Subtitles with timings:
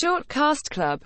[0.00, 0.96] Shortcast Club.